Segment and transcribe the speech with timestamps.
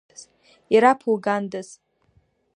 [0.73, 1.69] Ираԥугандаз!